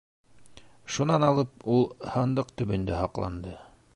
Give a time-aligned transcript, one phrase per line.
[0.95, 3.57] Шунан алып ул һандыҡ төбөндә һаҡланды.